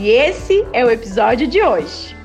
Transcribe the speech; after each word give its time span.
E 0.00 0.10
esse 0.10 0.64
é 0.72 0.84
o 0.84 0.90
episódio 0.92 1.48
de 1.48 1.60
hoje. 1.60 2.16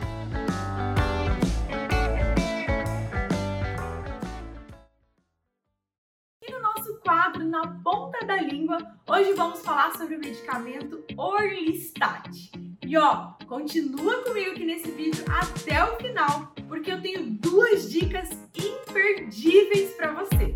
E 6.39 6.51
no 6.51 6.59
nosso 6.61 6.99
quadro 6.99 7.43
Na 7.43 7.67
Ponta 7.83 8.23
da 8.27 8.39
Língua, 8.39 8.77
hoje 9.09 9.33
vamos 9.33 9.61
falar 9.61 9.91
sobre 9.97 10.17
o 10.17 10.19
medicamento 10.19 11.03
Orlistat. 11.17 12.51
E 12.85 12.95
ó, 12.95 13.31
continua 13.47 14.21
comigo 14.21 14.51
aqui 14.51 14.65
nesse 14.65 14.91
vídeo 14.91 15.25
até 15.27 15.83
o 15.83 15.97
final, 15.97 16.53
porque 16.67 16.91
eu 16.91 17.01
tenho 17.01 17.25
duas 17.25 17.89
dicas 17.89 18.29
imperdíveis 18.55 19.95
para 19.95 20.13
você. 20.13 20.55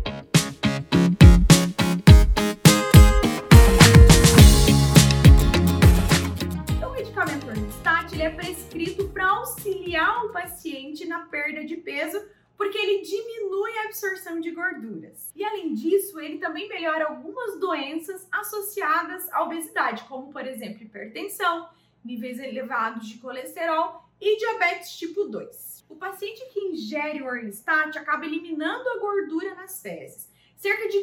Prescrito 8.68 9.08
para 9.08 9.26
auxiliar 9.26 10.26
o 10.26 10.32
paciente 10.32 11.06
na 11.06 11.20
perda 11.20 11.64
de 11.64 11.76
peso, 11.78 12.22
porque 12.56 12.76
ele 12.76 13.02
diminui 13.02 13.70
a 13.78 13.84
absorção 13.84 14.40
de 14.40 14.50
gorduras. 14.50 15.32
E 15.34 15.42
além 15.42 15.72
disso, 15.72 16.20
ele 16.20 16.38
também 16.38 16.68
melhora 16.68 17.06
algumas 17.06 17.58
doenças 17.58 18.28
associadas 18.30 19.32
à 19.32 19.42
obesidade, 19.42 20.04
como 20.04 20.30
por 20.30 20.46
exemplo, 20.46 20.82
hipertensão, 20.82 21.68
níveis 22.04 22.38
elevados 22.38 23.08
de 23.08 23.18
colesterol 23.18 24.04
e 24.20 24.36
diabetes 24.36 24.96
tipo 24.98 25.24
2. 25.24 25.86
O 25.88 25.96
paciente 25.96 26.44
que 26.52 26.60
ingere 26.60 27.22
o 27.22 27.26
Orlistat 27.26 27.96
acaba 27.98 28.26
eliminando 28.26 28.88
a 28.88 28.98
gordura 28.98 29.54
nas 29.54 29.80
fezes. 29.80 30.30
Cerca 30.56 30.88
de 30.88 30.98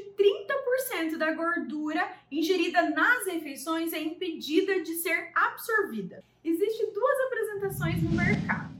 30% 1.16 1.18
da 1.18 1.32
gordura 1.32 2.08
ingerida 2.32 2.90
nas 2.90 3.26
refeições 3.26 3.94
é 3.94 4.02
impedida 4.02 4.82
de 4.82 4.96
ser 4.96 5.32
absorvida. 5.34 6.24
Existem 6.44 6.92
duas 6.94 7.20
apresentações 7.28 8.04
no 8.04 8.12
mercado. 8.12 8.76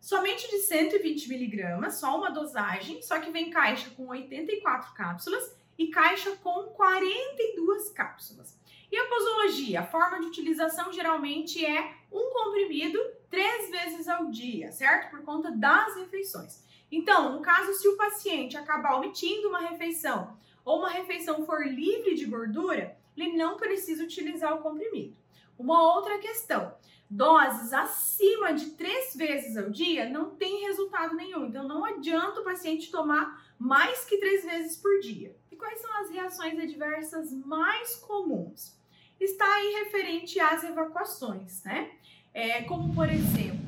Somente 0.00 0.48
de 0.48 0.58
120 0.58 1.28
miligramas, 1.28 1.94
só 1.94 2.16
uma 2.16 2.30
dosagem, 2.30 3.02
só 3.02 3.18
que 3.18 3.30
vem 3.30 3.50
caixa 3.50 3.90
com 3.90 4.08
84 4.08 4.94
cápsulas 4.94 5.56
e 5.76 5.88
caixa 5.88 6.36
com 6.42 6.64
42 6.68 7.90
cápsulas. 7.90 8.58
E 8.90 8.96
a 8.96 9.06
posologia? 9.06 9.80
A 9.80 9.86
forma 9.86 10.20
de 10.20 10.26
utilização 10.26 10.92
geralmente 10.92 11.64
é 11.64 11.94
um 12.10 12.32
comprimido 12.32 12.98
três 13.28 13.70
vezes 13.70 14.08
ao 14.08 14.26
dia, 14.30 14.72
certo? 14.72 15.10
Por 15.10 15.22
conta 15.22 15.50
das 15.52 15.94
refeições. 15.96 16.64
Então, 16.90 17.32
no 17.32 17.40
caso, 17.40 17.72
se 17.74 17.86
o 17.86 17.96
paciente 17.96 18.56
acabar 18.56 18.96
omitindo 18.96 19.48
uma 19.48 19.60
refeição 19.60 20.36
ou 20.64 20.78
uma 20.78 20.90
refeição 20.90 21.44
for 21.44 21.66
livre 21.66 22.14
de 22.14 22.26
gordura, 22.26 22.96
ele 23.16 23.36
não 23.36 23.56
precisa 23.56 24.04
utilizar 24.04 24.54
o 24.54 24.62
comprimido. 24.62 25.16
Uma 25.58 25.94
outra 25.94 26.18
questão: 26.18 26.74
doses 27.08 27.72
acima 27.72 28.52
de 28.54 28.70
três 28.70 29.14
vezes 29.14 29.56
ao 29.56 29.70
dia 29.70 30.08
não 30.08 30.30
tem 30.30 30.66
resultado 30.66 31.14
nenhum. 31.14 31.46
Então, 31.46 31.66
não 31.66 31.84
adianta 31.84 32.40
o 32.40 32.44
paciente 32.44 32.90
tomar 32.90 33.44
mais 33.58 34.04
que 34.04 34.18
três 34.18 34.44
vezes 34.44 34.76
por 34.76 35.00
dia. 35.00 35.36
E 35.50 35.56
quais 35.56 35.80
são 35.80 35.92
as 36.00 36.10
reações 36.10 36.58
adversas 36.58 37.32
mais 37.32 37.96
comuns? 37.96 38.78
Está 39.20 39.44
aí 39.44 39.84
referente 39.84 40.40
às 40.40 40.64
evacuações, 40.64 41.62
né? 41.64 41.90
É, 42.32 42.62
como, 42.62 42.94
por 42.94 43.08
exemplo, 43.08 43.58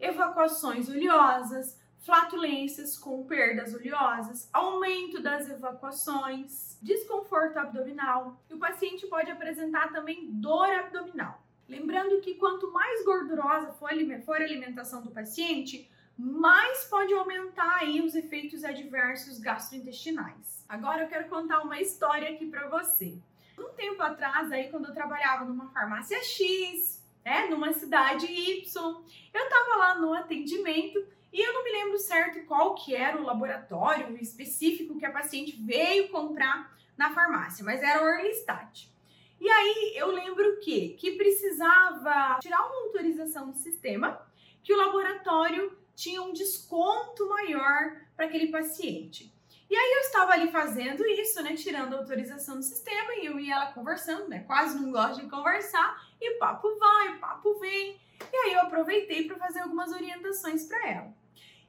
evacuações 0.00 0.88
oleosas, 0.88 1.78
flatulências 2.02 2.98
com 2.98 3.24
perdas 3.24 3.72
oleosas, 3.74 4.48
aumento 4.52 5.22
das 5.22 5.48
evacuações, 5.48 6.78
desconforto 6.82 7.56
abdominal. 7.58 8.40
E 8.50 8.54
o 8.54 8.58
paciente 8.58 9.06
pode 9.06 9.30
apresentar 9.30 9.92
também 9.92 10.30
dor 10.32 10.68
abdominal. 10.68 11.42
Lembrando 11.68 12.20
que 12.20 12.34
quanto 12.34 12.72
mais 12.72 13.04
gordurosa 13.04 13.72
for 13.72 13.90
a 13.90 14.44
alimentação 14.44 15.02
do 15.02 15.10
paciente, 15.10 15.88
mais 16.18 16.84
pode 16.84 17.14
aumentar 17.14 17.78
aí 17.80 18.00
os 18.00 18.14
efeitos 18.14 18.64
adversos 18.64 19.38
gastrointestinais. 19.38 20.64
Agora 20.68 21.04
eu 21.04 21.08
quero 21.08 21.28
contar 21.28 21.60
uma 21.60 21.80
história 21.80 22.30
aqui 22.30 22.46
para 22.46 22.68
você. 22.68 23.16
Um 23.58 23.70
tempo 23.74 24.02
atrás, 24.02 24.50
aí 24.50 24.68
quando 24.70 24.88
eu 24.88 24.94
trabalhava 24.94 25.44
numa 25.44 25.70
farmácia 25.70 26.22
X, 26.22 27.02
né, 27.24 27.46
numa 27.48 27.72
cidade 27.72 28.26
Y, 28.26 29.04
eu 29.32 29.44
estava 29.44 29.76
lá 29.76 29.94
no 29.94 30.12
atendimento 30.12 31.04
e 31.32 31.40
eu 31.40 31.52
não 31.54 31.64
me 31.64 31.72
lembro 31.72 31.98
certo 31.98 32.44
qual 32.46 32.74
que 32.74 32.94
era 32.94 33.16
o 33.16 33.24
laboratório 33.24 34.16
específico 34.20 34.98
que 34.98 35.06
a 35.06 35.10
paciente 35.10 35.56
veio 35.60 36.10
comprar 36.10 36.76
na 36.96 37.12
farmácia, 37.14 37.64
mas 37.64 37.82
era 37.82 38.02
o 38.02 38.06
Orlistat. 38.06 38.92
E 39.40 39.48
aí 39.48 39.94
eu 39.96 40.08
lembro 40.08 40.60
que 40.60 40.90
que 40.90 41.12
precisava 41.12 42.38
tirar 42.40 42.60
uma 42.60 42.84
autorização 42.84 43.50
do 43.50 43.56
sistema, 43.56 44.20
que 44.62 44.72
o 44.72 44.76
laboratório 44.76 45.76
tinha 45.96 46.22
um 46.22 46.32
desconto 46.32 47.28
maior 47.28 47.96
para 48.14 48.26
aquele 48.26 48.48
paciente. 48.48 49.32
E 49.68 49.74
aí 49.74 49.92
eu 49.94 50.00
estava 50.00 50.32
ali 50.32 50.50
fazendo 50.52 51.02
isso, 51.06 51.42
né, 51.42 51.54
tirando 51.54 51.94
a 51.94 51.98
autorização 51.98 52.56
do 52.56 52.62
sistema 52.62 53.14
e 53.14 53.24
eu 53.24 53.40
e 53.40 53.50
ela 53.50 53.72
conversando, 53.72 54.28
né, 54.28 54.40
quase 54.40 54.78
não 54.78 54.92
gosto 54.92 55.22
de 55.22 55.30
conversar, 55.30 55.98
e 56.20 56.32
papo 56.32 56.76
vai, 56.78 57.16
papo 57.18 57.58
vem. 57.58 57.98
E 58.30 58.36
aí 58.36 58.52
eu 58.52 58.60
aproveitei 58.60 59.26
para 59.26 59.38
fazer 59.38 59.60
algumas 59.60 59.90
orientações 59.90 60.66
para 60.66 60.88
ela. 60.88 61.21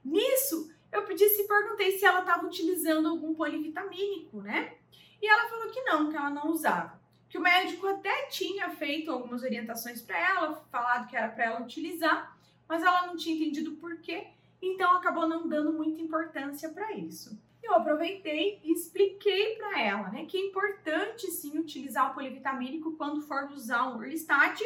Nisso, 0.04 0.72
eu 0.92 1.04
pedi 1.04 1.28
se 1.30 1.48
perguntei 1.48 1.98
se 1.98 2.06
ela 2.06 2.20
estava 2.20 2.46
utilizando 2.46 3.08
algum 3.08 3.34
polivitamínico, 3.34 4.42
né? 4.42 4.76
E 5.22 5.28
ela 5.28 5.50
falou 5.50 5.72
que 5.72 5.82
não, 5.82 6.10
que 6.10 6.18
ela 6.18 6.30
não 6.30 6.50
usava. 6.50 7.02
Que 7.30 7.38
o 7.38 7.42
médico 7.42 7.88
até 7.88 8.28
tinha 8.28 8.70
feito 8.70 9.12
algumas 9.12 9.42
orientações 9.42 10.02
para 10.02 10.20
ela, 10.20 10.56
falado 10.72 11.08
que 11.08 11.16
era 11.16 11.30
para 11.30 11.46
ela 11.46 11.62
utilizar, 11.62 12.38
mas 12.68 12.84
ela 12.84 13.08
não 13.08 13.16
tinha 13.16 13.36
entendido 13.36 13.72
por 13.78 13.98
quê, 14.02 14.28
então 14.62 14.92
acabou 14.92 15.28
não 15.28 15.48
dando 15.48 15.74
muita 15.74 16.02
importância 16.02 16.70
para 16.70 16.94
isso. 16.94 17.42
Eu 17.64 17.74
aproveitei 17.76 18.60
e 18.64 18.74
expliquei 18.74 19.56
para 19.56 19.82
ela, 19.82 20.10
né, 20.10 20.26
que 20.26 20.38
é 20.38 20.48
importante 20.48 21.28
sim 21.32 21.58
utilizar 21.58 22.12
o 22.12 22.14
polivitamínico 22.14 22.92
quando 22.98 23.22
for 23.22 23.50
usar 23.52 23.88
um 23.88 23.98
Orlistat, 23.98 24.62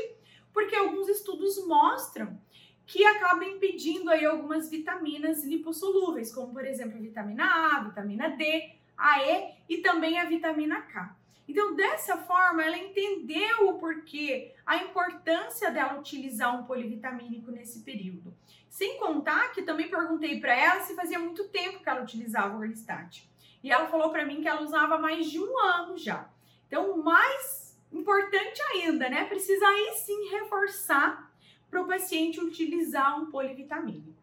porque 0.51 0.75
alguns 0.75 1.07
estudos 1.07 1.65
mostram 1.67 2.39
que 2.87 3.05
acaba 3.05 3.43
impedindo 3.43 4.09
aí 4.09 4.25
algumas 4.25 4.69
vitaminas 4.69 5.43
lipossolúveis, 5.43 6.33
como 6.33 6.53
por 6.53 6.65
exemplo 6.65 6.97
a 6.97 7.01
vitamina 7.01 7.43
A, 7.43 7.83
vitamina 7.83 8.29
D, 8.29 8.71
a 8.97 9.21
E 9.23 9.55
e 9.67 9.77
também 9.79 10.17
a 10.17 10.25
vitamina 10.25 10.81
K. 10.81 11.15
Então, 11.47 11.75
dessa 11.75 12.17
forma, 12.17 12.63
ela 12.63 12.77
entendeu 12.77 13.69
o 13.69 13.79
porquê, 13.79 14.53
a 14.65 14.77
importância 14.77 15.71
dela 15.71 15.99
utilizar 15.99 16.59
um 16.59 16.65
polivitamínico 16.65 17.51
nesse 17.51 17.81
período. 17.83 18.33
Sem 18.69 18.97
contar 18.99 19.51
que 19.53 19.61
também 19.61 19.89
perguntei 19.89 20.39
para 20.41 20.53
ela 20.53 20.81
se 20.81 20.93
fazia 20.93 21.19
muito 21.19 21.47
tempo 21.49 21.81
que 21.81 21.89
ela 21.89 22.03
utilizava 22.03 22.55
o 22.55 22.59
Orlistat. 22.59 23.29
E 23.63 23.71
ela 23.71 23.87
falou 23.87 24.11
para 24.11 24.25
mim 24.25 24.41
que 24.41 24.47
ela 24.47 24.61
usava 24.61 24.97
mais 24.97 25.29
de 25.29 25.39
um 25.39 25.57
ano 25.57 25.97
já. 25.97 26.29
Então, 26.67 26.97
mais 27.01 27.77
importante 27.91 28.61
ainda, 28.73 29.09
né? 29.09 29.25
Precisa 29.25 29.65
aí 29.65 29.93
sim 29.95 30.29
reforçar 30.29 31.26
para 31.69 31.81
o 31.81 31.87
paciente 31.87 32.39
utilizar 32.39 33.19
um 33.21 33.31
polivitamínico. 33.31 34.15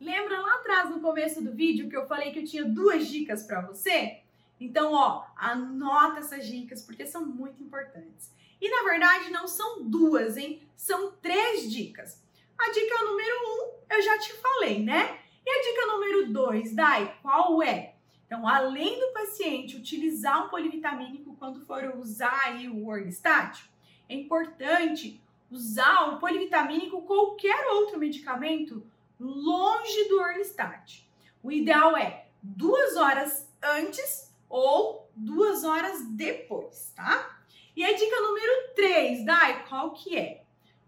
Lembra 0.00 0.40
lá 0.40 0.54
atrás 0.56 0.90
no 0.90 1.00
começo 1.00 1.42
do 1.42 1.52
vídeo 1.52 1.88
que 1.88 1.96
eu 1.96 2.06
falei 2.06 2.32
que 2.32 2.40
eu 2.40 2.44
tinha 2.44 2.64
duas 2.64 3.06
dicas 3.06 3.44
para 3.44 3.60
você? 3.60 4.20
Então, 4.60 4.92
ó, 4.92 5.24
anota 5.36 6.20
essas 6.20 6.46
dicas 6.46 6.82
porque 6.82 7.06
são 7.06 7.24
muito 7.24 7.62
importantes. 7.62 8.32
E 8.60 8.68
na 8.68 8.82
verdade 8.84 9.30
não 9.30 9.48
são 9.48 9.82
duas, 9.82 10.36
hein? 10.36 10.62
São 10.76 11.12
três 11.12 11.70
dicas. 11.70 12.22
A 12.58 12.70
dica 12.70 13.04
número 13.04 13.34
um, 13.46 13.94
eu 13.94 14.02
já 14.02 14.18
te 14.18 14.32
falei, 14.34 14.82
né? 14.82 15.18
E 15.44 15.50
a 15.50 15.62
dica 15.62 15.86
número 15.86 16.32
dois, 16.32 16.72
Dai, 16.72 17.18
qual 17.22 17.62
é? 17.62 17.94
Então, 18.24 18.48
além 18.48 18.98
do 18.98 19.12
paciente 19.12 19.76
utilizar 19.76 20.46
um 20.46 20.48
polivitamínico 20.48 21.36
quando 21.38 21.60
for 21.66 21.84
usar 21.98 22.40
aí 22.46 22.68
o 22.68 22.86
Orlistat, 22.86 23.68
é 24.08 24.14
importante 24.14 25.20
usar 25.52 26.08
o 26.08 26.18
polivitamínico 26.18 27.02
qualquer 27.02 27.68
outro 27.68 27.98
medicamento 27.98 28.84
longe 29.20 30.08
do 30.08 30.18
Orlistat. 30.18 31.06
O 31.42 31.52
ideal 31.52 31.96
é 31.96 32.26
duas 32.42 32.96
horas 32.96 33.48
antes 33.62 34.32
ou 34.48 35.08
duas 35.14 35.62
horas 35.62 36.04
depois, 36.08 36.92
tá? 36.96 37.38
E 37.76 37.84
a 37.84 37.92
dica 37.92 38.20
número 38.20 38.74
3, 38.74 39.24
Dai, 39.24 39.64
qual 39.68 39.92
que 39.92 40.16
é? 40.16 40.42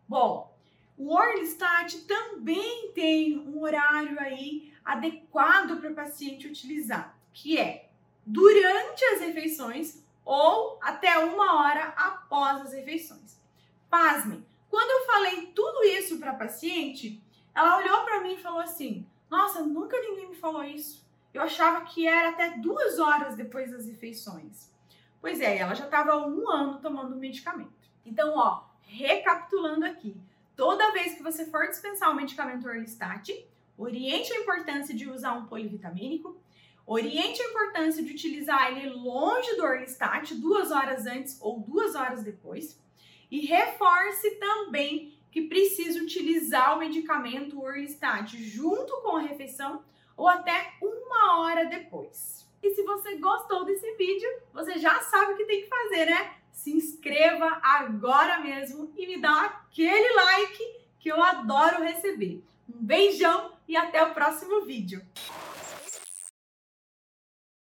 Bom, 0.08 0.54
o 0.96 1.14
Orlistat 1.14 1.98
também 2.06 2.90
tem 2.92 3.38
um 3.38 3.60
horário 3.62 4.18
aí 4.18 4.72
adequado 4.84 5.78
para 5.78 5.90
o 5.90 5.94
paciente 5.94 6.46
utilizar, 6.46 7.18
que 7.32 7.58
é 7.58 7.88
durante 8.24 9.04
as 9.06 9.20
refeições 9.20 10.02
ou 10.24 10.78
até 10.82 11.18
uma 11.18 11.60
hora 11.60 11.84
após 11.96 12.62
as 12.62 12.72
refeições. 12.72 13.38
Pasmem, 13.90 14.44
quando 14.74 14.90
eu 14.90 15.06
falei 15.06 15.46
tudo 15.54 15.84
isso 15.84 16.18
para 16.18 16.32
a 16.32 16.34
paciente, 16.36 17.22
ela 17.54 17.78
olhou 17.78 18.02
para 18.02 18.20
mim 18.20 18.34
e 18.34 18.42
falou 18.42 18.58
assim: 18.58 19.06
Nossa, 19.30 19.62
nunca 19.62 19.96
ninguém 20.00 20.30
me 20.30 20.34
falou 20.34 20.64
isso. 20.64 21.06
Eu 21.32 21.42
achava 21.42 21.84
que 21.84 22.08
era 22.08 22.30
até 22.30 22.58
duas 22.58 22.98
horas 22.98 23.36
depois 23.36 23.70
das 23.70 23.86
refeições. 23.86 24.72
Pois 25.20 25.40
é, 25.40 25.58
ela 25.58 25.74
já 25.74 25.84
estava 25.84 26.10
há 26.10 26.26
um 26.26 26.50
ano 26.50 26.80
tomando 26.80 27.14
o 27.14 27.18
medicamento. 27.18 27.72
Então, 28.04 28.36
ó, 28.36 28.64
recapitulando 28.82 29.84
aqui, 29.84 30.16
toda 30.56 30.90
vez 30.90 31.14
que 31.14 31.22
você 31.22 31.46
for 31.46 31.68
dispensar 31.68 32.10
o 32.10 32.16
medicamento 32.16 32.66
Orlistat, 32.66 33.46
oriente 33.78 34.32
a 34.32 34.40
importância 34.40 34.92
de 34.92 35.08
usar 35.08 35.34
um 35.34 35.46
polivitamínico, 35.46 36.36
oriente 36.84 37.40
a 37.40 37.48
importância 37.48 38.02
de 38.02 38.10
utilizar 38.10 38.72
ele 38.72 38.90
longe 38.90 39.54
do 39.54 39.62
Orlistat, 39.62 40.34
duas 40.34 40.72
horas 40.72 41.06
antes 41.06 41.38
ou 41.40 41.60
duas 41.60 41.94
horas 41.94 42.24
depois, 42.24 42.82
e 43.34 43.46
reforce 43.46 44.30
também 44.36 45.12
que 45.32 45.48
precisa 45.48 46.00
utilizar 46.00 46.76
o 46.76 46.78
medicamento 46.78 47.60
Orlistat 47.60 48.40
junto 48.40 48.96
com 49.02 49.16
a 49.16 49.22
refeição 49.22 49.82
ou 50.16 50.28
até 50.28 50.74
uma 50.80 51.40
hora 51.40 51.64
depois. 51.64 52.48
E 52.62 52.72
se 52.76 52.84
você 52.84 53.16
gostou 53.16 53.64
desse 53.64 53.90
vídeo, 53.96 54.30
você 54.52 54.78
já 54.78 55.00
sabe 55.00 55.32
o 55.32 55.36
que 55.36 55.46
tem 55.46 55.62
que 55.62 55.68
fazer, 55.68 56.06
né? 56.06 56.34
Se 56.52 56.70
inscreva 56.70 57.58
agora 57.60 58.38
mesmo 58.38 58.92
e 58.96 59.04
me 59.04 59.20
dá 59.20 59.46
aquele 59.46 60.14
like 60.14 60.76
que 61.00 61.08
eu 61.08 61.20
adoro 61.20 61.82
receber. 61.82 62.40
Um 62.72 62.84
beijão 62.84 63.50
e 63.66 63.76
até 63.76 64.04
o 64.04 64.14
próximo 64.14 64.64
vídeo. 64.64 65.02